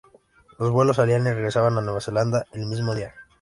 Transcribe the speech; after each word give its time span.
Los 0.57 0.71
vuelos 0.71 0.95
salían 0.95 1.27
y 1.27 1.29
regresaban 1.29 1.77
a 1.77 1.81
Nueva 1.81 2.01
Zelanda 2.01 2.47
el 2.53 2.65
mismo 2.65 2.95
día. 2.95 3.13